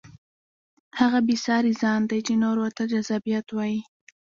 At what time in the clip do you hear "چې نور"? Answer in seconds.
2.27-2.55